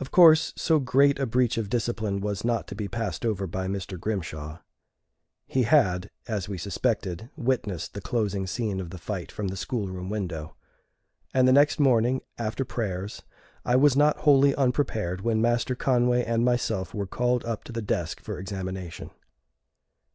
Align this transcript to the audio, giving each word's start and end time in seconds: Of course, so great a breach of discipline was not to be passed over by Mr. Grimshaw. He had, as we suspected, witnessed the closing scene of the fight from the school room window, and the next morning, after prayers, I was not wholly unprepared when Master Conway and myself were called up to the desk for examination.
Of 0.00 0.10
course, 0.10 0.54
so 0.56 0.78
great 0.78 1.18
a 1.18 1.26
breach 1.26 1.58
of 1.58 1.68
discipline 1.68 2.22
was 2.22 2.46
not 2.46 2.66
to 2.68 2.74
be 2.74 2.88
passed 2.88 3.26
over 3.26 3.46
by 3.46 3.66
Mr. 3.66 4.00
Grimshaw. 4.00 4.60
He 5.46 5.64
had, 5.64 6.08
as 6.26 6.48
we 6.48 6.56
suspected, 6.56 7.28
witnessed 7.36 7.92
the 7.92 8.00
closing 8.00 8.46
scene 8.46 8.80
of 8.80 8.88
the 8.88 8.96
fight 8.96 9.30
from 9.30 9.48
the 9.48 9.56
school 9.58 9.86
room 9.86 10.08
window, 10.08 10.56
and 11.34 11.46
the 11.46 11.52
next 11.52 11.78
morning, 11.78 12.22
after 12.38 12.64
prayers, 12.64 13.20
I 13.66 13.76
was 13.76 13.94
not 13.94 14.20
wholly 14.20 14.54
unprepared 14.54 15.20
when 15.20 15.42
Master 15.42 15.74
Conway 15.74 16.24
and 16.24 16.42
myself 16.42 16.94
were 16.94 17.06
called 17.06 17.44
up 17.44 17.64
to 17.64 17.72
the 17.72 17.82
desk 17.82 18.22
for 18.22 18.38
examination. 18.38 19.10